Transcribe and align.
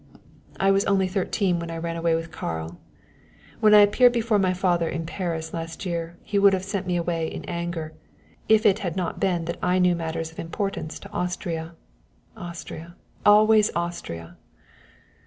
"I 0.59 0.71
was 0.71 0.83
only 0.85 1.07
thirteen 1.07 1.59
when 1.59 1.69
I 1.69 1.77
ran 1.77 1.95
away 1.95 2.15
with 2.15 2.31
Karl. 2.31 2.79
When 3.59 3.75
I 3.75 3.81
appeared 3.81 4.13
before 4.13 4.39
my 4.39 4.51
father 4.51 4.89
in 4.89 5.05
Paris 5.05 5.53
last 5.53 5.85
year 5.85 6.17
he 6.23 6.39
would 6.39 6.53
have 6.53 6.63
sent 6.63 6.87
me 6.87 6.95
away 6.97 7.27
in 7.31 7.45
anger, 7.45 7.93
if 8.49 8.65
it 8.65 8.79
had 8.79 8.95
not 8.95 9.19
been 9.19 9.45
that 9.45 9.59
I 9.61 9.77
knew 9.77 9.95
matters 9.95 10.31
of 10.31 10.39
importance 10.39 10.97
to 11.01 11.11
Austria 11.11 11.75
Austria, 12.35 12.95
always 13.27 13.69
Austria!" 13.75 14.37